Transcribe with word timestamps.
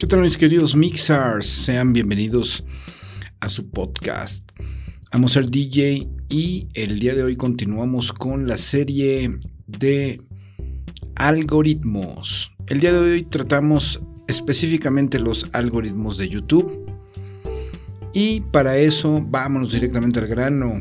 ¿Qué 0.00 0.06
tal 0.06 0.22
mis 0.22 0.38
queridos 0.38 0.74
mixers? 0.74 1.44
Sean 1.44 1.92
bienvenidos 1.92 2.64
a 3.38 3.50
su 3.50 3.68
podcast. 3.68 4.48
Vamos 5.12 5.32
a 5.32 5.42
ser 5.42 5.50
DJ 5.50 6.08
y 6.30 6.68
el 6.72 6.98
día 6.98 7.14
de 7.14 7.22
hoy 7.22 7.36
continuamos 7.36 8.14
con 8.14 8.48
la 8.48 8.56
serie 8.56 9.38
de 9.66 10.22
algoritmos. 11.16 12.50
El 12.66 12.80
día 12.80 12.94
de 12.94 12.98
hoy 12.98 13.22
tratamos 13.24 14.00
específicamente 14.26 15.20
los 15.20 15.46
algoritmos 15.52 16.16
de 16.16 16.30
YouTube. 16.30 16.90
Y 18.14 18.40
para 18.40 18.78
eso 18.78 19.22
vámonos 19.22 19.70
directamente 19.70 20.18
al 20.18 20.28
grano. 20.28 20.80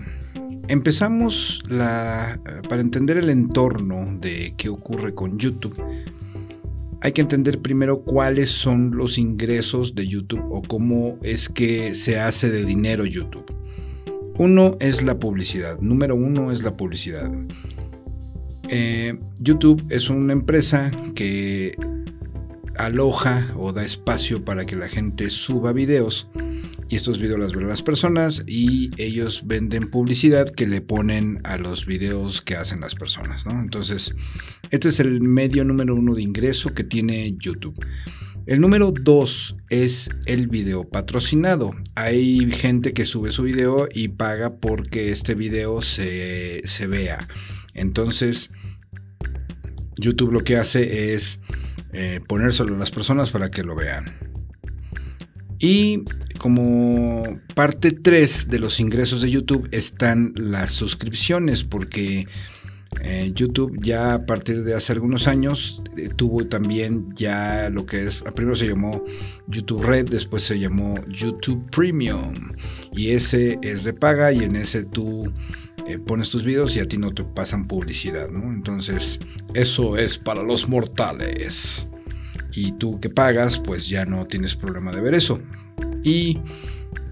Empezamos 0.69 1.61
la, 1.67 2.39
para 2.69 2.79
entender 2.79 3.17
el 3.17 3.29
entorno 3.29 4.17
de 4.17 4.53
qué 4.55 4.69
ocurre 4.69 5.13
con 5.13 5.37
YouTube 5.37 5.75
hay 7.01 7.11
que 7.13 7.21
entender 7.21 7.61
primero 7.61 7.97
cuáles 7.97 8.49
son 8.49 8.91
los 8.97 9.17
ingresos 9.17 9.95
de 9.95 10.07
YouTube 10.07 10.43
o 10.49 10.61
cómo 10.61 11.17
es 11.23 11.47
que 11.47 11.95
se 11.95 12.19
hace 12.19 12.49
de 12.49 12.65
dinero 12.65 13.05
YouTube. 13.05 13.45
Uno 14.37 14.77
es 14.79 15.01
la 15.03 15.19
publicidad. 15.19 15.79
Número 15.79 16.15
uno 16.15 16.51
es 16.51 16.63
la 16.63 16.75
publicidad. 16.75 17.31
Eh, 18.69 19.17
YouTube 19.39 19.83
es 19.89 20.09
una 20.09 20.33
empresa 20.33 20.91
que 21.15 21.75
aloja 22.77 23.53
o 23.57 23.73
da 23.73 23.83
espacio 23.83 24.45
para 24.45 24.65
que 24.65 24.75
la 24.75 24.87
gente 24.87 25.29
suba 25.29 25.73
videos 25.73 26.29
y 26.89 26.95
estos 26.95 27.19
videos 27.19 27.39
las 27.39 27.53
ven 27.53 27.67
las 27.67 27.83
personas 27.83 28.43
y 28.47 28.89
ellos 28.97 29.43
venden 29.45 29.89
publicidad 29.89 30.49
que 30.49 30.67
le 30.67 30.81
ponen 30.81 31.39
a 31.43 31.57
los 31.57 31.85
videos 31.85 32.41
que 32.41 32.55
hacen 32.55 32.81
las 32.81 32.95
personas, 32.95 33.45
¿no? 33.45 33.59
Entonces, 33.59 34.15
este 34.71 34.89
es 34.89 34.99
el 34.99 35.21
medio 35.21 35.63
número 35.63 35.93
uno 35.95 36.15
de 36.15 36.23
ingreso 36.23 36.73
que 36.73 36.83
tiene 36.83 37.35
YouTube. 37.37 37.79
El 38.47 38.59
número 38.59 38.91
dos 38.91 39.55
es 39.69 40.09
el 40.25 40.47
video 40.47 40.83
patrocinado. 40.89 41.75
Hay 41.93 42.51
gente 42.51 42.93
que 42.93 43.05
sube 43.05 43.31
su 43.31 43.43
video 43.43 43.87
y 43.93 44.07
paga 44.07 44.55
porque 44.55 45.09
este 45.09 45.35
video 45.35 45.83
se, 45.83 46.61
se 46.67 46.87
vea. 46.87 47.27
Entonces, 47.75 48.49
YouTube 49.97 50.31
lo 50.31 50.43
que 50.43 50.57
hace 50.57 51.13
es 51.13 51.39
eh, 51.93 52.19
ponérselo 52.27 52.73
a 52.73 52.79
las 52.79 52.89
personas 52.89 53.29
para 53.29 53.51
que 53.51 53.61
lo 53.61 53.75
vean. 53.75 54.05
Y 55.59 56.03
como 56.39 57.39
parte 57.53 57.91
3 57.91 58.49
de 58.49 58.59
los 58.59 58.79
ingresos 58.79 59.21
de 59.21 59.29
YouTube 59.29 59.69
están 59.71 60.33
las 60.35 60.71
suscripciones, 60.71 61.63
porque 61.63 62.27
eh, 63.01 63.31
YouTube 63.33 63.79
ya 63.83 64.15
a 64.15 64.25
partir 64.25 64.63
de 64.63 64.73
hace 64.73 64.93
algunos 64.93 65.27
años 65.27 65.83
eh, 65.95 66.09
tuvo 66.15 66.47
también 66.47 67.13
ya 67.15 67.69
lo 67.69 67.85
que 67.85 68.03
es, 68.03 68.23
primero 68.35 68.55
se 68.55 68.67
llamó 68.67 69.03
YouTube 69.47 69.83
Red, 69.83 70.09
después 70.09 70.43
se 70.43 70.59
llamó 70.59 70.95
YouTube 71.07 71.69
Premium 71.69 72.53
y 72.91 73.11
ese 73.11 73.59
es 73.61 73.83
de 73.83 73.93
paga 73.93 74.31
y 74.33 74.39
en 74.39 74.55
ese 74.55 74.83
tú 74.83 75.31
eh, 75.87 75.99
pones 75.99 76.29
tus 76.29 76.43
videos 76.43 76.75
y 76.75 76.79
a 76.79 76.87
ti 76.87 76.97
no 76.97 77.13
te 77.13 77.23
pasan 77.23 77.67
publicidad, 77.67 78.29
¿no? 78.29 78.51
Entonces 78.51 79.19
eso 79.53 79.95
es 79.95 80.17
para 80.17 80.41
los 80.41 80.67
mortales 80.67 81.87
y 82.51 82.71
tú 82.73 82.99
que 82.99 83.09
pagas 83.09 83.59
pues 83.59 83.87
ya 83.87 84.05
no 84.05 84.25
tienes 84.25 84.55
problema 84.55 84.91
de 84.91 85.01
ver 85.01 85.13
eso. 85.13 85.39
Y 86.03 86.39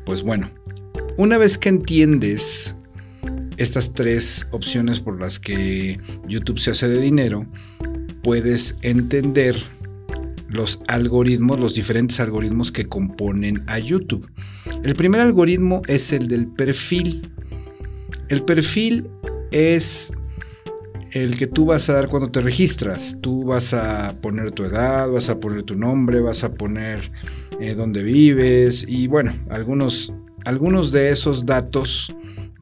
pues 0.06 0.24
bueno, 0.24 0.50
una 1.18 1.38
vez 1.38 1.58
que 1.58 1.70
entiendes 1.70 2.76
estas 3.58 3.94
tres 3.94 4.48
opciones 4.52 5.00
por 5.00 5.20
las 5.20 5.40
que 5.40 6.00
YouTube 6.28 6.60
se 6.60 6.72
hace 6.72 6.88
de 6.88 7.02
dinero, 7.02 7.48
puedes 8.24 8.76
entender 8.82 9.56
los 10.50 10.82
algoritmos, 10.88 11.60
los 11.60 11.74
diferentes 11.76 12.20
algoritmos 12.20 12.72
que 12.72 12.88
componen 12.88 13.64
a 13.68 13.80
YouTube. 13.80 14.30
El 14.84 14.96
primer 14.96 15.22
algoritmo 15.22 15.82
es 15.88 16.14
el 16.14 16.28
del 16.28 16.48
perfil. 16.48 17.32
El 18.30 18.44
perfil 18.44 19.10
es 19.52 20.12
el 21.12 21.38
que 21.38 21.48
tú 21.48 21.66
vas 21.66 21.90
a 21.90 21.94
dar 21.94 22.10
cuando 22.10 22.32
te 22.32 22.42
registras. 22.42 23.18
Tú 23.22 23.46
vas 23.46 23.74
a 23.74 24.16
poner 24.22 24.52
tu 24.52 24.64
edad, 24.64 25.10
vas 25.10 25.30
a 25.30 25.40
poner 25.40 25.64
tu 25.64 25.76
nombre, 25.76 26.22
vas 26.22 26.44
a 26.44 26.54
poner 26.54 27.12
eh, 27.60 27.76
dónde 27.76 28.04
vives 28.04 28.86
y 28.88 29.08
bueno, 29.08 29.34
algunos, 29.50 30.14
algunos 30.46 30.92
de 30.92 31.10
esos 31.10 31.46
datos 31.46 32.14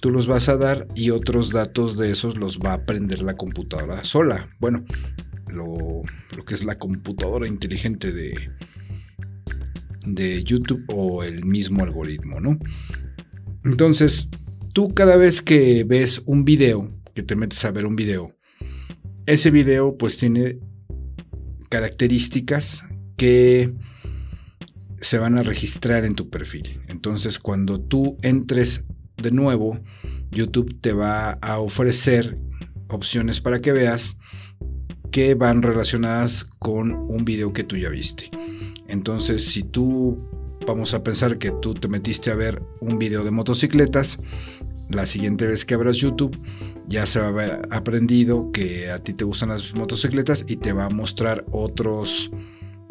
tú 0.01 0.11
los 0.11 0.28
vas 0.28 0.50
a 0.50 0.57
dar 0.57 0.88
y 0.95 1.09
otros 1.09 1.51
datos 1.51 1.97
de 1.97 2.11
esos 2.11 2.38
los 2.38 2.59
va 2.59 2.72
a 2.72 2.75
aprender 2.75 3.22
la 3.22 3.35
computadora 3.35 4.03
sola. 4.03 4.50
Bueno, 4.59 4.85
lo, 5.47 6.01
lo 6.35 6.45
que 6.45 6.53
es 6.53 6.63
la 6.63 6.78
computadora 6.78 7.47
inteligente 7.47 8.11
de, 8.11 8.51
de 10.05 10.44
YouTube 10.44 10.84
o 10.88 11.23
el 11.23 11.45
mismo 11.45 11.84
algoritmo, 11.84 12.39
¿no? 12.39 12.59
Entonces, 13.63 14.29
tú 14.73 14.94
cada 14.94 15.16
vez 15.17 15.41
que 15.41 15.84
ves 15.84 16.22
un 16.25 16.45
video, 16.45 16.91
que 17.13 17.23
te 17.23 17.35
metes 17.35 17.63
a 17.66 17.72
ver 17.72 17.85
un 17.85 17.95
video, 17.95 18.35
ese 19.25 19.50
video 19.50 19.97
pues 19.97 20.17
tiene 20.17 20.59
características 21.69 22.85
que 23.17 23.73
se 25.00 25.17
van 25.17 25.38
a 25.38 25.44
registrar 25.44 26.06
en 26.06 26.16
tu 26.16 26.29
perfil. 26.29 26.81
Entonces 26.88 27.39
cuando 27.39 27.79
tú 27.79 28.17
entres 28.22 28.85
de 29.17 29.31
nuevo, 29.31 29.79
YouTube 30.31 30.79
te 30.81 30.94
va 30.94 31.31
a 31.41 31.59
ofrecer 31.59 32.38
opciones 32.89 33.41
para 33.41 33.61
que 33.61 33.72
veas 33.72 34.17
que 35.11 35.35
van 35.35 35.61
relacionadas 35.61 36.45
con 36.59 36.94
un 36.94 37.25
video 37.25 37.53
que 37.53 37.63
tú 37.63 37.78
ya 37.78 37.89
viste. 37.89 38.29
Entonces 38.88 39.45
si 39.45 39.63
tú, 39.63 40.17
vamos 40.67 40.94
a 40.94 41.03
pensar 41.03 41.38
que 41.38 41.51
tú 41.51 41.73
te 41.73 41.88
metiste 41.88 42.31
a 42.31 42.35
ver 42.35 42.61
un 42.81 42.97
video 42.97 43.23
de 43.23 43.31
motocicletas, 43.31 44.19
la 44.89 45.05
siguiente 45.05 45.47
vez 45.47 45.66
que 45.66 45.73
abras 45.73 45.97
YouTube 45.97 46.38
ya 46.88 47.05
se 47.05 47.19
va 47.19 47.25
a 47.25 47.29
haber 47.29 47.61
aprendido 47.72 48.51
que 48.51 48.91
a 48.91 49.00
ti 49.00 49.13
te 49.13 49.25
gustan 49.25 49.50
las 49.50 49.73
motocicletas 49.73 50.45
y 50.47 50.57
te 50.57 50.73
va 50.73 50.85
a 50.85 50.89
mostrar 50.89 51.45
otros 51.51 52.29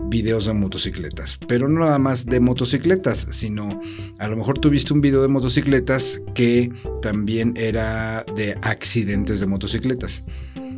videos 0.08 0.46
de 0.46 0.54
motocicletas, 0.54 1.38
pero 1.48 1.68
no 1.68 1.80
nada 1.80 1.98
más 1.98 2.26
de 2.26 2.40
motocicletas, 2.40 3.26
sino 3.30 3.80
a 4.18 4.28
lo 4.28 4.36
mejor 4.36 4.58
tuviste 4.58 4.92
un 4.92 5.00
video 5.00 5.22
de 5.22 5.28
motocicletas 5.28 6.20
que 6.34 6.72
también 7.02 7.54
era 7.56 8.24
de 8.36 8.56
accidentes 8.62 9.40
de 9.40 9.46
motocicletas. 9.46 10.24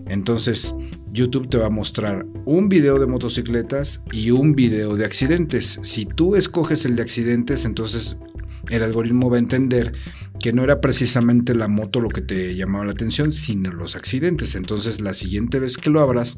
Entonces, 0.08 0.74
YouTube 1.12 1.48
te 1.48 1.58
va 1.58 1.66
a 1.66 1.70
mostrar 1.70 2.26
un 2.44 2.68
video 2.68 2.98
de 2.98 3.06
motocicletas 3.06 4.02
y 4.12 4.30
un 4.30 4.54
video 4.54 4.96
de 4.96 5.04
accidentes. 5.04 5.80
Si 5.82 6.06
tú 6.06 6.36
escoges 6.36 6.84
el 6.84 6.94
de 6.94 7.02
accidentes, 7.02 7.64
entonces 7.64 8.16
el 8.70 8.82
algoritmo 8.82 9.30
va 9.30 9.36
a 9.36 9.40
entender 9.40 9.92
que 10.38 10.52
no 10.52 10.62
era 10.62 10.80
precisamente 10.80 11.54
la 11.54 11.68
moto 11.68 12.00
lo 12.00 12.08
que 12.08 12.20
te 12.20 12.54
llamaba 12.54 12.84
la 12.84 12.92
atención, 12.92 13.32
sino 13.32 13.72
los 13.72 13.96
accidentes. 13.96 14.54
Entonces 14.54 15.00
la 15.00 15.14
siguiente 15.14 15.58
vez 15.58 15.76
que 15.76 15.90
lo 15.90 16.00
abras, 16.00 16.36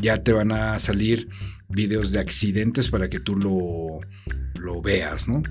ya 0.00 0.22
te 0.22 0.32
van 0.32 0.52
a 0.52 0.78
salir 0.78 1.28
videos 1.72 2.12
de 2.12 2.20
accidentes 2.20 2.88
para 2.88 3.08
que 3.10 3.20
tú 3.20 3.36
lo, 3.36 4.00
lo 4.60 4.82
veas, 4.82 5.28
¿no? 5.28 5.42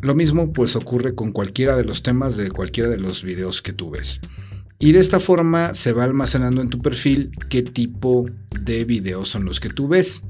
Lo 0.00 0.14
mismo 0.14 0.52
pues 0.52 0.76
ocurre 0.76 1.14
con 1.14 1.32
cualquiera 1.32 1.76
de 1.76 1.84
los 1.84 2.02
temas 2.02 2.36
de 2.36 2.50
cualquiera 2.50 2.88
de 2.88 2.98
los 2.98 3.22
videos 3.22 3.62
que 3.62 3.72
tú 3.72 3.90
ves. 3.90 4.20
Y 4.78 4.92
de 4.92 5.00
esta 5.00 5.20
forma 5.20 5.72
se 5.72 5.92
va 5.92 6.04
almacenando 6.04 6.60
en 6.60 6.68
tu 6.68 6.78
perfil 6.80 7.30
qué 7.48 7.62
tipo 7.62 8.26
de 8.60 8.84
videos 8.84 9.28
son 9.28 9.44
los 9.44 9.60
que 9.60 9.70
tú 9.70 9.88
ves 9.88 10.22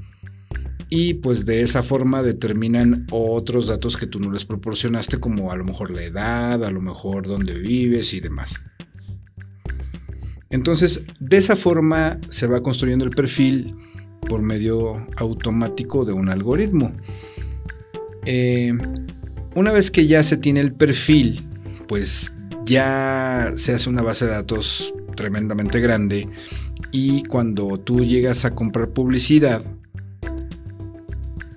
y 0.89 1.15
pues 1.15 1.45
de 1.45 1.61
esa 1.61 1.83
forma 1.83 2.21
determinan 2.21 3.05
otros 3.11 3.67
datos 3.67 3.97
que 3.97 4.07
tú 4.07 4.19
no 4.19 4.31
les 4.31 4.45
proporcionaste 4.45 5.19
como 5.19 5.51
a 5.51 5.57
lo 5.57 5.65
mejor 5.65 5.91
la 5.91 6.03
edad, 6.03 6.63
a 6.63 6.71
lo 6.71 6.81
mejor 6.81 7.27
dónde 7.27 7.53
vives 7.55 8.13
y 8.13 8.19
demás. 8.19 8.61
Entonces, 10.49 11.03
de 11.19 11.37
esa 11.37 11.55
forma 11.55 12.19
se 12.29 12.47
va 12.47 12.61
construyendo 12.61 13.03
el 13.03 13.11
perfil 13.11 13.75
por 14.27 14.41
medio 14.41 14.95
automático 15.17 16.05
de 16.05 16.13
un 16.13 16.29
algoritmo. 16.29 16.91
Eh, 18.25 18.73
una 19.55 19.71
vez 19.71 19.91
que 19.91 20.07
ya 20.07 20.23
se 20.23 20.37
tiene 20.37 20.59
el 20.59 20.73
perfil, 20.73 21.41
pues 21.87 22.33
ya 22.65 23.53
se 23.55 23.73
hace 23.73 23.89
una 23.89 24.01
base 24.01 24.25
de 24.25 24.31
datos 24.31 24.93
tremendamente 25.15 25.79
grande 25.79 26.27
y 26.91 27.23
cuando 27.23 27.79
tú 27.79 28.03
llegas 28.03 28.45
a 28.45 28.55
comprar 28.55 28.89
publicidad, 28.89 29.61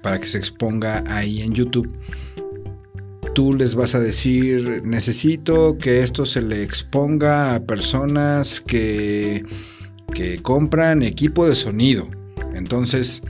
para 0.03 0.21
que 0.21 0.27
se 0.27 0.39
exponga 0.39 1.05
ahí 1.07 1.43
en 1.43 1.53
YouTube. 1.53 1.93
Tú 3.35 3.55
les 3.55 3.75
vas 3.75 3.95
a 3.95 4.01
decir, 4.01 4.83
necesito 4.85 5.79
que 5.79 6.03
esto 6.03 6.27
se 6.27 6.43
le 6.43 6.63
exponga 6.63 7.55
a 7.55 7.61
personas 7.61 8.61
que, 8.61 9.45
que 10.13 10.39
compran 10.43 11.03
equipo 11.03 11.47
de 11.47 11.55
sonido. 11.55 12.09
Entonces, 12.55 13.23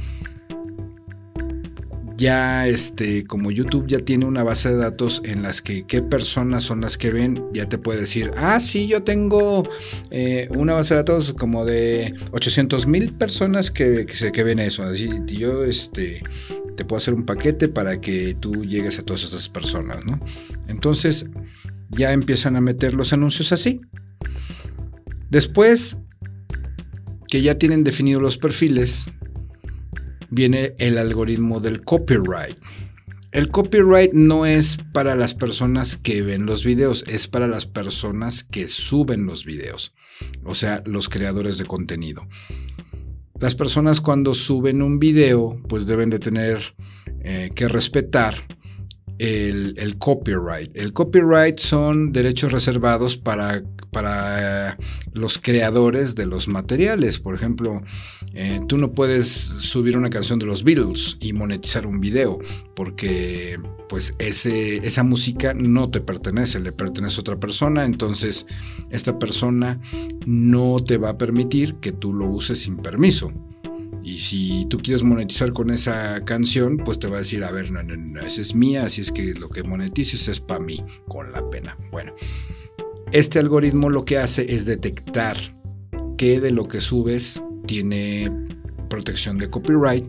ya 2.19 2.67
este, 2.67 3.25
como 3.25 3.53
YouTube 3.53 3.87
ya 3.87 4.01
tiene 4.01 4.27
una 4.27 4.43
base 4.43 4.71
de 4.71 4.77
datos 4.77 5.23
en 5.25 5.43
las 5.43 5.63
que 5.63 5.87
qué 5.87 6.03
personas 6.03 6.65
son 6.65 6.81
las 6.81 6.99
que 6.99 7.13
ven, 7.13 7.45
ya 7.55 7.69
te 7.69 7.79
puede 7.79 8.01
decir, 8.01 8.33
ah, 8.37 8.59
sí, 8.59 8.89
yo 8.89 9.05
tengo 9.05 9.63
eh, 10.11 10.49
una 10.51 10.75
base 10.75 10.95
de 10.95 10.99
datos 10.99 11.33
como 11.35 11.65
de 11.65 12.15
800 12.33 12.89
mil 12.89 13.13
personas 13.13 13.71
que, 13.71 14.05
que, 14.05 14.43
ven 14.43 14.59
eso. 14.59 14.83
Así, 14.83 15.09
yo 15.27 15.65
este, 15.65 16.25
te 16.77 16.85
puedo 16.85 16.99
hacer 16.99 17.15
un 17.15 17.25
paquete 17.25 17.69
para 17.69 18.01
que 18.01 18.35
tú 18.35 18.65
llegues 18.65 18.99
a 18.99 19.05
todas 19.05 19.23
esas 19.23 19.49
personas, 19.49 20.05
¿no? 20.05 20.19
Entonces 20.67 21.27
ya 21.89 22.13
empiezan 22.13 22.57
a 22.57 22.61
meter 22.61 22.95
los 22.95 23.13
anuncios 23.13 23.53
así. 23.53 23.81
Después 25.31 25.99
que 27.29 27.43
ya 27.43 27.57
tienen 27.57 27.85
definidos 27.85 28.23
los 28.23 28.39
perfiles, 28.39 29.11
viene 30.31 30.75
el 30.79 30.99
algoritmo 30.99 31.61
del 31.61 31.83
copyright. 31.83 32.57
El 33.31 33.51
copyright 33.51 34.13
no 34.15 34.47
es 34.47 34.79
para 34.93 35.15
las 35.15 35.35
personas 35.35 35.97
que 35.97 36.23
ven 36.23 36.47
los 36.47 36.65
videos, 36.65 37.05
es 37.07 37.29
para 37.29 37.47
las 37.47 37.67
personas 37.67 38.43
que 38.43 38.69
suben 38.69 39.27
los 39.27 39.45
videos, 39.45 39.95
o 40.45 40.55
sea, 40.55 40.83
los 40.87 41.09
creadores 41.09 41.59
de 41.59 41.67
contenido. 41.67 42.27
Las 43.39 43.55
personas 43.55 44.01
cuando 44.01 44.35
suben 44.35 44.83
un 44.83 44.99
video, 44.99 45.59
pues 45.69 45.87
deben 45.87 46.11
de 46.11 46.19
tener 46.19 46.59
eh, 47.23 47.51
que 47.55 47.69
respetar 47.69 48.35
el, 49.19 49.97
copyright. 49.99 50.77
El 50.77 50.93
copyright 50.93 51.59
son 51.59 52.13
derechos 52.13 52.53
reservados 52.53 53.17
para, 53.17 53.63
para 53.99 54.79
los 55.13 55.39
creadores 55.39 56.15
de 56.15 56.25
los 56.25 56.47
materiales. 56.47 57.19
Por 57.19 57.35
ejemplo, 57.35 57.83
eh, 58.33 58.61
tú 58.69 58.79
no 58.79 58.93
puedes 58.93 59.27
subir 59.29 59.97
una 59.97 60.09
canción 60.09 60.39
de 60.39 60.47
los 60.47 60.63
Beatles 60.63 61.17
y 61.19 61.33
monetizar 61.33 61.85
un 61.85 61.99
video 61.99 62.39
porque 62.77 63.59
pues 63.89 64.15
esa 64.21 65.03
música 65.03 65.53
no 65.53 65.91
te 65.91 66.01
pertenece, 66.01 66.61
le 66.61 66.71
pertenece 66.71 67.17
a 67.17 67.21
otra 67.23 67.41
persona. 67.41 67.87
Entonces 67.87 68.47
esta 68.89 69.19
persona 69.19 69.81
no 70.25 70.77
te 70.79 70.97
va 70.97 71.11
a 71.11 71.19
permitir 71.19 71.75
que 71.81 71.91
tú 71.91 72.13
lo 72.13 72.27
uses 72.27 72.61
sin 72.61 72.77
permiso. 72.77 73.33
Y 74.05 74.21
si 74.21 74.67
tú 74.71 74.79
quieres 74.79 75.03
monetizar 75.03 75.53
con 75.53 75.71
esa 75.71 76.25
canción, 76.25 76.77
pues 76.77 77.01
te 77.01 77.09
va 77.09 77.17
a 77.17 77.19
decir, 77.19 77.43
a 77.43 77.51
ver, 77.51 77.73
no, 77.73 77.83
no, 77.83 77.97
no, 77.97 78.21
esa 78.21 78.43
es 78.43 78.55
mía, 78.55 78.85
así 78.85 79.01
es 79.01 79.11
que 79.11 79.35
lo 79.35 79.49
que 79.49 79.65
monetices 79.65 80.29
es 80.29 80.39
para 80.39 80.61
mí, 80.61 80.85
con 81.09 81.33
la 81.33 81.49
pena. 81.49 81.77
Bueno, 81.91 82.13
este 83.13 83.39
algoritmo 83.39 83.91
lo 83.91 84.05
que 84.05 84.19
hace 84.19 84.53
es 84.53 84.67
detectar 84.67 85.37
qué 86.17 86.41
de 86.41 86.51
lo 86.51 86.69
que 86.69 86.81
subes 86.81 87.43
tiene 87.67 88.31
protección 88.89 89.39
de 89.39 89.49
copyright 89.49 90.09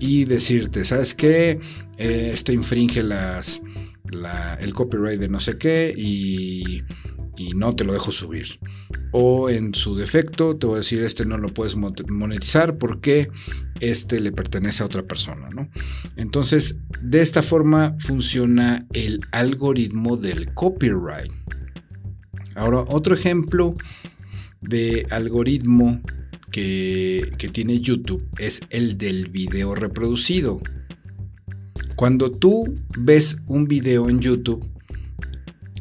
y 0.00 0.24
decirte, 0.24 0.84
¿sabes 0.84 1.14
qué? 1.14 1.60
Esto 1.98 2.52
infringe 2.52 3.02
las, 3.02 3.62
el 4.60 4.74
copyright 4.74 5.20
de 5.20 5.28
no 5.28 5.40
sé 5.40 5.58
qué 5.58 5.94
y 5.96 6.82
y 7.36 7.54
no 7.54 7.74
te 7.74 7.84
lo 7.84 7.92
dejo 7.92 8.12
subir. 8.12 8.58
O 9.12 9.50
en 9.50 9.74
su 9.74 9.96
defecto 9.96 10.56
te 10.56 10.66
voy 10.66 10.76
a 10.76 10.78
decir, 10.78 11.02
este 11.02 11.24
no 11.24 11.38
lo 11.38 11.52
puedes 11.52 11.76
monetizar 11.76 12.78
porque 12.78 13.30
este 13.80 14.20
le 14.20 14.32
pertenece 14.32 14.82
a 14.82 14.86
otra 14.86 15.02
persona, 15.02 15.48
¿no? 15.50 15.68
Entonces, 16.16 16.76
de 17.00 17.20
esta 17.20 17.42
forma 17.42 17.94
funciona 17.98 18.86
el 18.92 19.20
algoritmo 19.32 20.16
del 20.16 20.52
copyright. 20.54 21.32
Ahora, 22.54 22.84
otro 22.88 23.14
ejemplo 23.14 23.74
de 24.60 25.06
algoritmo 25.10 26.00
que, 26.50 27.32
tiene 27.52 27.80
YouTube 27.80 28.26
es 28.38 28.62
el 28.70 28.96
del 28.96 29.28
video 29.28 29.74
reproducido. 29.74 30.60
Cuando 31.96 32.30
tú 32.30 32.76
ves 32.96 33.38
un 33.46 33.66
video 33.66 34.08
en 34.08 34.20
YouTube, 34.20 34.68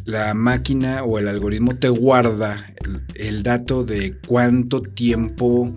la 0.05 0.33
máquina 0.33 1.03
o 1.03 1.19
el 1.19 1.27
algoritmo 1.27 1.75
te 1.75 1.89
guarda 1.89 2.73
el, 3.15 3.43
dato 3.43 3.83
de 3.83 4.17
cuánto 4.27 4.81
tiempo 4.81 5.75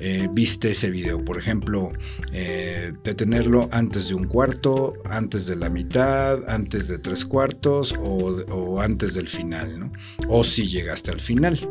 eh, 0.00 0.28
viste 0.32 0.70
ese 0.70 0.90
video. 0.90 1.24
Por 1.24 1.38
ejemplo, 1.38 1.92
eh, 2.32 2.92
detenerlo 3.04 3.68
antes 3.70 4.08
de 4.08 4.14
un 4.14 4.26
cuarto, 4.26 4.94
antes 5.04 5.46
de 5.46 5.56
la 5.56 5.68
mitad, 5.68 6.38
antes 6.48 6.88
de 6.88 6.98
tres 6.98 7.24
cuartos 7.26 7.94
o, 8.00 8.80
antes 8.80 9.14
del 9.14 9.28
final, 9.28 9.78
¿no? 9.78 9.92
O 10.28 10.42
si 10.42 10.66
llegaste 10.66 11.10
al 11.10 11.20
final. 11.20 11.68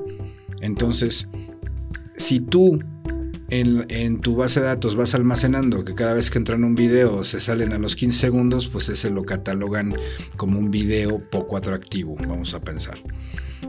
Entonces, 0.62 1.28
si 2.16 2.40
tú 2.40 2.80
en, 3.50 4.20
tu 4.20 4.36
base 4.36 4.60
de 4.60 4.68
datos 4.68 4.96
vas 4.96 5.16
almacenando 5.16 5.84
que 5.84 5.96
cada 5.96 6.14
vez 6.14 6.30
que 6.30 6.38
entran 6.38 6.64
un 6.64 6.76
video 6.76 7.24
se 7.24 7.40
salen 7.40 7.74
a 7.74 7.80
los 7.80 7.96
15 7.96 8.20
segundos, 8.20 8.68
pues 8.68 8.90
ese 8.90 9.10
lo 9.10 9.24
catalogan 9.24 9.96
como 10.38 10.60
un 10.60 10.70
video 10.70 11.18
poco 11.18 11.58
atractivo, 11.58 12.16
vamos 12.16 12.54
a 12.54 12.62
pensar. 12.62 13.00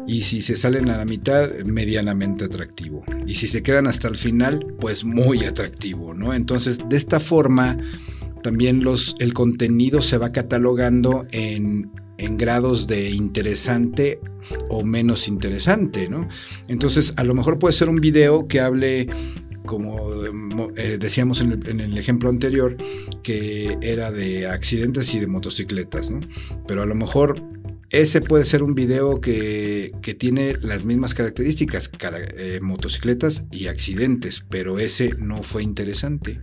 Y 0.06 0.22
si 0.22 0.42
se 0.42 0.56
salen 0.56 0.88
a 0.90 0.96
la 0.96 1.04
mitad, 1.04 1.50
medianamente 1.64 2.44
atractivo. 2.44 3.04
Y 3.26 3.34
si 3.34 3.46
se 3.46 3.62
quedan 3.62 3.86
hasta 3.86 4.08
el 4.08 4.16
final, 4.16 4.66
pues 4.78 5.04
muy 5.04 5.44
atractivo, 5.44 6.14
¿no? 6.14 6.34
Entonces, 6.34 6.78
de 6.88 6.96
esta 6.96 7.20
forma, 7.20 7.78
también 8.42 8.82
los, 8.82 9.16
el 9.18 9.34
contenido 9.34 10.00
se 10.00 10.18
va 10.18 10.32
catalogando 10.32 11.26
en, 11.32 11.90
en 12.18 12.36
grados 12.36 12.86
de 12.86 13.10
interesante 13.10 14.20
o 14.68 14.84
menos 14.84 15.28
interesante, 15.28 16.08
¿no? 16.08 16.28
Entonces, 16.68 17.12
a 17.16 17.24
lo 17.24 17.34
mejor 17.34 17.58
puede 17.58 17.72
ser 17.74 17.88
un 17.88 18.00
video 18.00 18.46
que 18.46 18.60
hable 18.60 19.08
como 19.70 20.10
eh, 20.76 20.98
decíamos 20.98 21.40
en 21.40 21.80
el, 21.80 21.96
ejemplo 21.96 22.28
anterior, 22.28 22.76
que 23.22 23.78
era 23.82 24.10
de 24.10 24.48
accidentes 24.48 25.14
y 25.14 25.20
de 25.20 25.28
motocicletas, 25.28 26.10
¿no? 26.10 26.18
Pero 26.66 26.82
a 26.82 26.86
lo 26.86 26.96
mejor 26.96 27.40
ese 27.90 28.20
puede 28.20 28.44
ser 28.44 28.62
un 28.62 28.74
video 28.74 29.20
que, 29.20 29.92
tiene 30.18 30.54
las 30.60 30.84
mismas 30.84 31.14
características, 31.14 31.90
eh, 32.36 32.60
motocicletas 32.62 33.46
y 33.50 33.68
accidentes, 33.68 34.44
pero 34.48 34.78
ese 34.78 35.14
no 35.18 35.42
fue 35.42 35.62
interesante. 35.62 36.40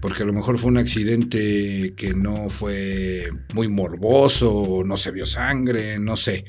Porque 0.00 0.22
a 0.22 0.26
lo 0.26 0.32
mejor 0.32 0.58
fue 0.58 0.70
un 0.70 0.78
accidente 0.78 1.94
que 1.96 2.14
no 2.14 2.50
fue 2.50 3.28
muy 3.54 3.68
morboso, 3.68 4.82
no 4.84 4.96
se 4.96 5.12
vio 5.12 5.26
sangre, 5.26 5.98
no 5.98 6.16
sé 6.16 6.44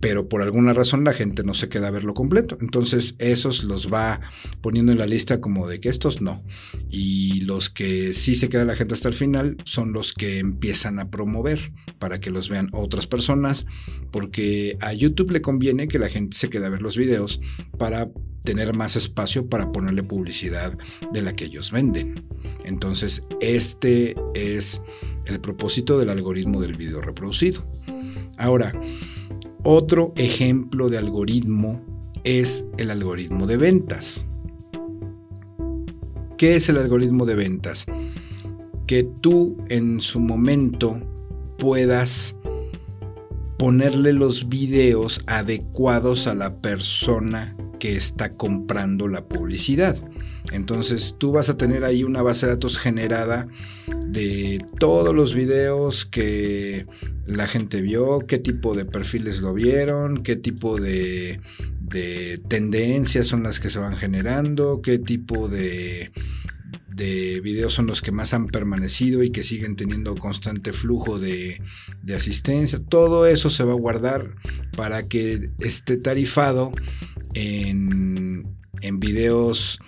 pero 0.00 0.28
por 0.28 0.42
alguna 0.42 0.72
razón 0.72 1.04
la 1.04 1.12
gente 1.12 1.44
no 1.44 1.54
se 1.54 1.68
queda 1.68 1.88
a 1.88 1.92
verlo 1.92 2.14
completo. 2.14 2.56
Entonces 2.60 3.14
esos 3.18 3.64
los 3.64 3.92
va 3.92 4.20
poniendo 4.60 4.92
en 4.92 4.98
la 4.98 5.06
lista 5.06 5.40
como 5.40 5.68
de 5.68 5.80
que 5.80 5.90
estos 5.90 6.22
no. 6.22 6.42
Y 6.90 7.42
los 7.42 7.70
que 7.70 8.14
sí 8.14 8.34
se 8.34 8.48
queda 8.48 8.64
la 8.64 8.76
gente 8.76 8.94
hasta 8.94 9.08
el 9.08 9.14
final 9.14 9.56
son 9.64 9.92
los 9.92 10.12
que 10.12 10.38
empiezan 10.38 10.98
a 10.98 11.10
promover 11.10 11.72
para 11.98 12.20
que 12.20 12.30
los 12.30 12.48
vean 12.48 12.68
otras 12.72 13.06
personas, 13.06 13.66
porque 14.10 14.76
a 14.80 14.92
YouTube 14.92 15.30
le 15.30 15.42
conviene 15.42 15.88
que 15.88 15.98
la 15.98 16.08
gente 16.08 16.36
se 16.36 16.48
quede 16.48 16.66
a 16.66 16.70
ver 16.70 16.82
los 16.82 16.96
videos 16.96 17.40
para 17.78 18.10
tener 18.42 18.74
más 18.74 18.96
espacio 18.96 19.48
para 19.48 19.70
ponerle 19.70 20.02
publicidad 20.02 20.76
de 21.12 21.22
la 21.22 21.34
que 21.34 21.44
ellos 21.44 21.70
venden. 21.70 22.24
Entonces 22.64 23.24
este 23.40 24.16
es 24.34 24.80
el 25.26 25.40
propósito 25.40 25.98
del 25.98 26.08
algoritmo 26.08 26.60
del 26.60 26.74
video 26.74 27.02
reproducido. 27.02 27.66
Ahora, 28.38 28.72
otro 29.62 30.12
ejemplo 30.16 30.88
de 30.88 30.98
algoritmo 30.98 31.80
es 32.24 32.64
el 32.78 32.90
algoritmo 32.90 33.46
de 33.46 33.56
ventas. 33.56 34.26
¿Qué 36.36 36.54
es 36.54 36.68
el 36.68 36.78
algoritmo 36.78 37.26
de 37.26 37.36
ventas? 37.36 37.86
Que 38.86 39.02
tú 39.02 39.56
en 39.68 40.00
su 40.00 40.20
momento 40.20 40.98
puedas 41.58 42.36
ponerle 43.58 44.14
los 44.14 44.48
videos 44.48 45.20
adecuados 45.26 46.26
a 46.26 46.34
la 46.34 46.56
persona 46.62 47.56
que 47.78 47.94
está 47.94 48.30
comprando 48.30 49.06
la 49.06 49.28
publicidad. 49.28 49.96
Entonces 50.50 51.16
tú 51.18 51.32
vas 51.32 51.48
a 51.48 51.56
tener 51.56 51.84
ahí 51.84 52.02
una 52.04 52.22
base 52.22 52.46
de 52.46 52.52
datos 52.52 52.78
generada 52.78 53.48
de 54.06 54.64
todos 54.78 55.14
los 55.14 55.34
videos 55.34 56.04
que 56.04 56.86
la 57.26 57.46
gente 57.46 57.80
vio, 57.80 58.20
qué 58.26 58.38
tipo 58.38 58.74
de 58.74 58.84
perfiles 58.84 59.40
lo 59.40 59.54
vieron, 59.54 60.22
qué 60.22 60.36
tipo 60.36 60.80
de, 60.80 61.40
tendencias 62.48 63.26
son 63.26 63.42
las 63.42 63.60
que 63.60 63.70
se 63.70 63.78
van 63.78 63.96
generando, 63.96 64.80
qué 64.82 64.98
tipo 64.98 65.48
de, 65.48 66.10
de 66.88 67.40
videos 67.40 67.72
son 67.72 67.86
los 67.86 68.02
que 68.02 68.10
más 68.10 68.34
han 68.34 68.46
permanecido 68.46 69.22
y 69.22 69.30
que 69.30 69.44
siguen 69.44 69.76
teniendo 69.76 70.16
constante 70.16 70.72
flujo 70.72 71.20
de, 71.20 71.60
asistencia. 72.14 72.80
Todo 72.80 73.26
eso 73.26 73.50
se 73.50 73.62
va 73.62 73.72
a 73.72 73.76
guardar 73.76 74.34
para 74.76 75.06
que 75.06 75.50
esté 75.60 75.96
tarifado 75.96 76.72
en 77.34 78.44
videos 78.98 79.78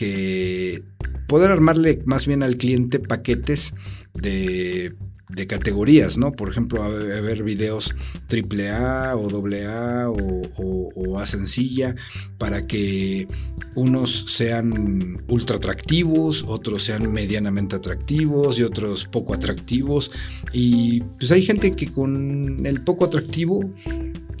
que 0.00 0.82
poder 1.28 1.52
armarle 1.52 2.00
más 2.06 2.26
bien 2.26 2.42
al 2.42 2.56
cliente 2.56 3.00
paquetes 3.00 3.74
de 4.14 5.46
categorías, 5.46 6.16
¿no? 6.16 6.32
Por 6.32 6.48
ejemplo, 6.48 6.82
a 6.82 6.88
ver 6.88 7.42
videos 7.42 7.94
AAA 8.30 9.14
o 9.14 9.28
AA 9.28 10.08
o, 10.08 10.42
o, 10.56 10.92
o, 10.94 11.18
A 11.18 11.26
sencilla 11.26 11.94
para 12.38 12.66
que 12.66 13.28
unos 13.74 14.24
sean 14.28 15.22
ultra 15.28 15.56
atractivos, 15.56 16.44
otros 16.48 16.82
sean 16.82 17.12
medianamente 17.12 17.76
atractivos 17.76 18.58
y 18.58 18.62
otros 18.62 19.06
poco 19.06 19.34
atractivos. 19.34 20.10
Y 20.52 21.02
pues 21.18 21.30
hay 21.30 21.42
gente 21.42 21.76
que 21.76 21.92
con 21.92 22.64
el 22.64 22.82
poco 22.82 23.04
atractivo 23.04 23.70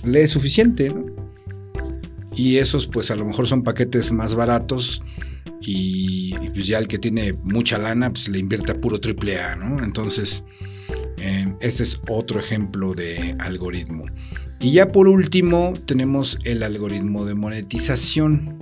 le 0.04 0.22
es 0.22 0.30
suficiente, 0.30 0.88
¿no? 0.88 1.19
Y 2.40 2.56
esos 2.56 2.86
pues 2.86 3.10
a 3.10 3.16
lo 3.16 3.26
mejor 3.26 3.46
son 3.46 3.62
paquetes 3.62 4.12
más 4.12 4.34
baratos 4.34 5.02
y, 5.60 6.34
pues 6.54 6.66
ya 6.66 6.78
el 6.78 6.88
que 6.88 6.98
tiene 6.98 7.34
mucha 7.34 7.76
lana 7.76 8.08
pues 8.08 8.30
le 8.30 8.38
invierte 8.38 8.72
a 8.72 8.80
puro 8.80 8.96
AAA, 8.96 9.56
¿no? 9.56 9.84
Entonces 9.84 10.42
eh, 11.18 11.54
este 11.60 11.82
es 11.82 12.00
otro 12.08 12.40
ejemplo 12.40 12.94
de 12.94 13.36
algoritmo. 13.40 14.06
Y 14.58 14.72
ya 14.72 14.90
por 14.90 15.06
último 15.06 15.74
tenemos 15.84 16.38
el 16.44 16.62
algoritmo 16.62 17.26
de 17.26 17.34
monetización. 17.34 18.56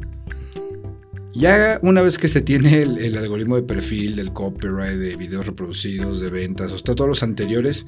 Ya 1.35 1.79
una 1.81 2.03
vez 2.03 2.19
que 2.19 2.27
se 2.27 2.41
tiene 2.41 2.83
el, 2.83 3.17
algoritmo 3.17 3.55
de 3.55 3.63
perfil, 3.63 4.17
del 4.17 4.33
copyright, 4.33 4.99
de 4.99 5.15
videos 5.15 5.47
reproducidos, 5.47 6.21
de 6.21 6.31
ventas, 6.31 6.73
hasta 6.73 6.97
todos 6.97 7.09
los 7.09 7.23
anteriores, 7.23 7.87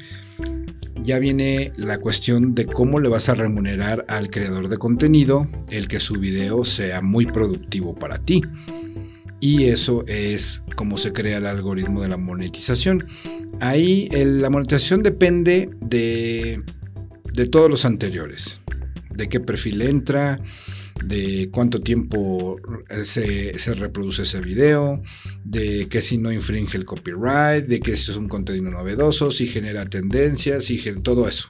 ya 1.02 1.18
viene 1.18 1.72
la 1.76 1.98
cuestión 1.98 2.54
de 2.54 2.66
cómo 2.66 3.00
le 3.00 3.08
vas 3.08 3.28
a 3.28 3.34
remunerar 3.34 4.04
al 4.08 4.30
creador 4.30 4.68
de 4.68 4.78
contenido 4.78 5.48
el 5.70 5.88
que 5.88 6.00
su 6.00 6.14
video 6.14 6.64
sea 6.64 7.00
muy 7.00 7.26
productivo 7.26 7.94
para 7.94 8.18
ti. 8.18 8.42
Y 9.40 9.64
eso 9.64 10.04
es 10.06 10.62
cómo 10.76 10.98
se 10.98 11.12
crea 11.12 11.38
el 11.38 11.46
algoritmo 11.46 12.02
de 12.02 12.08
la 12.08 12.18
monetización. 12.18 13.06
Ahí 13.60 14.08
la 14.12 14.50
monetización 14.50 15.02
depende 15.02 15.70
de, 15.80 16.62
de 17.32 17.46
todos 17.46 17.70
los 17.70 17.84
anteriores. 17.84 18.60
De 19.14 19.28
qué 19.28 19.40
perfil 19.40 19.82
entra, 19.82 20.40
de 21.04 21.48
cuánto 21.50 21.80
tiempo 21.80 22.58
se, 23.02 23.58
se, 23.58 23.74
reproduce 23.74 24.22
ese 24.22 24.40
video, 24.40 25.02
de 25.44 25.88
que 25.88 26.02
si 26.02 26.18
no 26.18 26.32
infringe 26.32 26.76
el 26.76 26.84
copyright, 26.84 27.66
de 27.66 27.80
que 27.80 27.96
si 27.96 28.10
es 28.10 28.16
un 28.16 28.28
contenido 28.28 28.70
novedoso, 28.70 29.30
si 29.30 29.46
genera 29.46 29.86
tendencias, 29.86 30.64
si 30.64 30.78
todo 31.02 31.28
eso. 31.28 31.48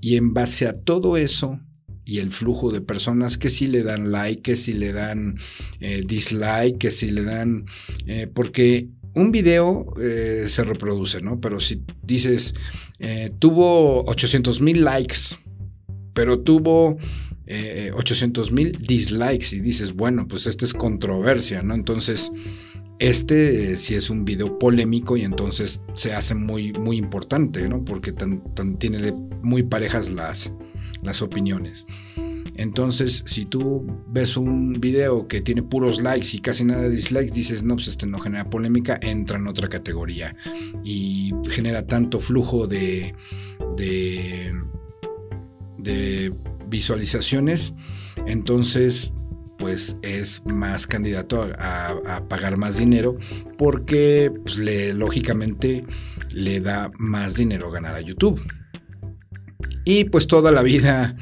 Y 0.00 0.16
en 0.16 0.32
base 0.34 0.66
a 0.66 0.78
todo 0.78 1.16
eso 1.16 1.60
y 2.08 2.20
el 2.20 2.32
flujo 2.32 2.72
de 2.72 2.80
personas 2.80 3.36
que 3.36 3.50
si 3.50 3.66
le 3.66 3.82
dan 3.82 4.10
like, 4.10 4.40
que 4.40 4.56
si 4.56 4.72
le 4.72 4.94
dan 4.94 5.36
eh, 5.80 6.02
dislike, 6.06 6.78
que 6.78 6.90
si 6.90 7.10
le 7.10 7.22
dan... 7.22 7.66
Eh, 8.06 8.26
porque 8.32 8.88
un 9.14 9.30
video 9.30 9.84
eh, 10.00 10.46
se 10.48 10.64
reproduce, 10.64 11.20
¿no? 11.20 11.38
Pero 11.38 11.60
si 11.60 11.82
dices, 12.02 12.54
tuvo 13.38 14.04
800 14.06 14.62
mil 14.62 14.84
likes, 14.84 15.36
pero 16.14 16.40
tuvo 16.40 16.96
800 17.94 18.52
mil 18.52 18.76
dislikes 18.78 19.56
y 19.56 19.60
dices, 19.60 19.94
bueno, 19.94 20.28
pues 20.28 20.46
esta 20.46 20.64
es 20.64 20.74
controversia, 20.74 21.62
¿no? 21.62 21.74
Entonces, 21.74 22.30
este 22.98 23.76
sí 23.76 23.94
es 23.94 24.10
un 24.10 24.24
video 24.24 24.58
polémico 24.58 25.16
y 25.16 25.22
entonces 25.22 25.82
se 25.94 26.14
hace 26.14 26.34
muy, 26.34 26.72
muy 26.72 26.98
importante, 26.98 27.68
¿no? 27.68 27.84
Porque 27.84 28.12
tiene 28.78 29.12
muy 29.42 29.62
parejas 29.62 30.10
las, 30.10 30.52
las 31.02 31.22
opiniones. 31.22 31.86
Entonces, 32.58 33.22
si 33.24 33.44
tú 33.44 33.86
ves 34.08 34.36
un 34.36 34.80
video 34.80 35.28
que 35.28 35.40
tiene 35.40 35.62
puros 35.62 36.02
likes 36.02 36.30
y 36.32 36.40
casi 36.40 36.64
nada 36.64 36.82
de 36.82 36.90
dislikes, 36.90 37.32
dices, 37.32 37.62
no, 37.62 37.76
pues 37.76 37.86
este 37.86 38.08
no 38.08 38.18
genera 38.18 38.50
polémica, 38.50 38.98
entra 39.00 39.38
en 39.38 39.46
otra 39.46 39.68
categoría 39.68 40.34
y 40.82 41.32
genera 41.50 41.86
tanto 41.86 42.18
flujo 42.18 42.66
de, 42.66 43.14
de, 43.76 44.52
de 45.78 46.32
visualizaciones, 46.68 47.74
entonces 48.26 49.12
pues 49.58 49.96
es 50.02 50.42
más 50.46 50.86
candidato 50.86 51.42
a, 51.58 52.24
pagar 52.28 52.56
más 52.56 52.76
dinero 52.76 53.16
porque 53.58 54.30
pues, 54.44 54.56
le, 54.58 54.94
lógicamente 54.94 55.84
le 56.30 56.60
da 56.60 56.90
más 56.98 57.34
dinero 57.34 57.70
ganar 57.70 57.96
a 57.96 58.00
YouTube. 58.00 58.40
Y 59.84 60.04
pues 60.04 60.26
toda 60.26 60.52
la 60.52 60.62
vida, 60.62 61.16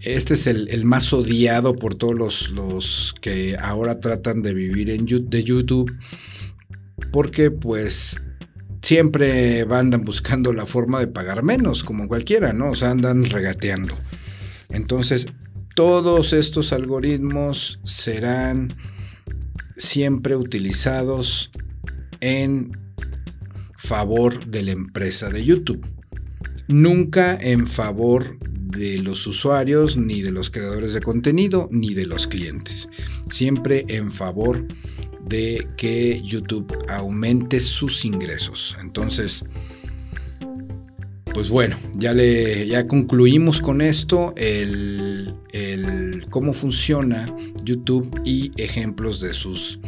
este 0.00 0.34
es 0.34 0.46
el, 0.46 0.84
más 0.84 1.12
odiado 1.12 1.74
por 1.74 1.94
todos 1.94 2.50
los, 2.50 3.14
que 3.20 3.56
ahora 3.60 4.00
tratan 4.00 4.42
de 4.42 4.54
vivir 4.54 4.90
en, 4.90 5.06
de 5.06 5.44
YouTube, 5.44 5.90
porque 7.10 7.50
pues 7.50 8.16
siempre 8.82 9.62
andan 9.62 10.02
buscando 10.02 10.52
la 10.52 10.66
forma 10.66 11.00
de 11.00 11.06
pagar 11.06 11.42
menos, 11.42 11.82
como 11.84 12.06
cualquiera, 12.06 12.52
¿no? 12.52 12.70
O 12.70 12.74
sea, 12.74 12.90
andan 12.90 13.24
regateando. 13.24 13.96
Entonces, 14.72 15.26
todos 15.74 16.32
estos 16.32 16.72
algoritmos 16.72 17.80
serán 17.84 18.74
siempre 19.76 20.36
utilizados 20.36 21.50
en 22.20 22.72
favor 23.76 24.46
de 24.46 24.62
la 24.62 24.72
empresa 24.72 25.30
de 25.30 25.44
YouTube 25.44 25.86
nunca 26.72 27.36
en 27.40 27.66
favor 27.66 28.38
de 28.40 28.98
los 28.98 29.26
usuarios, 29.26 29.96
ni 29.96 30.22
de 30.22 30.32
los 30.32 30.50
creadores 30.50 30.94
de 30.94 31.02
contenido, 31.02 31.68
ni 31.70 31.94
de 31.94 32.06
los 32.06 32.26
clientes. 32.26 32.88
Siempre 33.30 33.84
en 33.88 34.10
favor 34.10 34.66
de 35.24 35.68
que 35.76 36.20
YouTube 36.22 36.72
aumente 36.88 37.60
sus 37.60 38.04
ingresos. 38.04 38.76
Entonces, 38.80 39.44
pues 41.32 41.48
bueno, 41.48 41.76
ya, 41.94 42.14
le, 42.14 42.66
ya 42.66 42.86
concluimos 42.86 43.60
con 43.60 43.80
esto 43.80 44.34
el, 44.36 45.34
el 45.52 46.26
cómo 46.30 46.52
funciona 46.52 47.34
YouTube 47.64 48.20
y 48.24 48.50
ejemplos 48.56 49.20
de 49.20 49.32
sus 49.32 49.80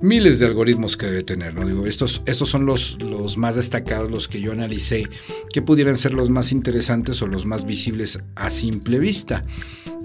miles 0.00 0.38
de 0.38 0.46
algoritmos 0.46 0.96
que 0.96 1.06
debe 1.06 1.22
tener, 1.22 1.54
¿no? 1.54 1.66
Digo, 1.66 1.86
estos, 1.86 2.22
estos 2.26 2.48
son 2.48 2.66
los, 2.66 3.00
los 3.00 3.36
más 3.36 3.56
destacados, 3.56 4.10
los 4.10 4.28
que 4.28 4.40
yo 4.40 4.52
analicé, 4.52 5.06
que 5.52 5.62
pudieran 5.62 5.96
ser 5.96 6.14
los 6.14 6.30
más 6.30 6.52
interesantes 6.52 7.20
o 7.22 7.26
los 7.26 7.44
más 7.46 7.66
visibles 7.66 8.18
a 8.34 8.50
simple 8.50 8.98
vista. 8.98 9.44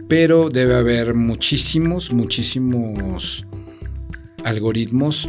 Pero 0.08 0.50
debe 0.50 0.76
haber 0.76 1.16
muchísimos, 1.16 2.14
muchísimos 2.14 3.46
algoritmos 4.44 5.28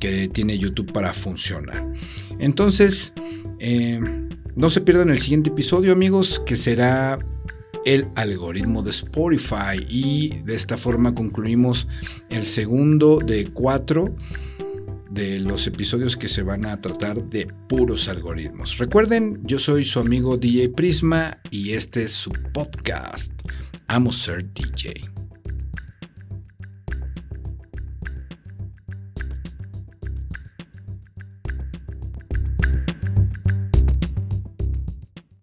que 0.00 0.28
tiene 0.28 0.58
YouTube 0.58 0.92
para 0.92 1.12
funcionar. 1.12 1.86
Entonces, 2.38 3.12
eh, 3.58 4.00
no 4.56 4.70
se 4.70 4.80
pierdan 4.80 5.10
el 5.10 5.18
siguiente 5.18 5.50
episodio, 5.50 5.92
amigos, 5.92 6.42
que 6.44 6.56
será 6.56 7.18
el 7.84 8.08
algoritmo 8.16 8.82
de 8.82 8.90
Spotify 8.90 9.78
y 9.88 10.30
de 10.44 10.54
esta 10.54 10.76
forma 10.76 11.14
concluimos 11.14 11.86
el 12.30 12.44
segundo 12.44 13.18
de 13.18 13.52
cuatro 13.52 14.14
de 15.10 15.40
los 15.40 15.66
episodios 15.66 16.16
que 16.16 16.28
se 16.28 16.42
van 16.42 16.66
a 16.66 16.80
tratar 16.80 17.22
de 17.22 17.46
puros 17.68 18.08
algoritmos. 18.08 18.78
Recuerden, 18.78 19.40
yo 19.44 19.58
soy 19.58 19.84
su 19.84 20.00
amigo 20.00 20.36
DJ 20.36 20.70
Prisma 20.70 21.38
y 21.50 21.72
este 21.72 22.04
es 22.04 22.12
su 22.12 22.30
podcast. 22.52 23.32
Amo 23.86 24.10
ser 24.10 24.52
DJ. 24.52 25.25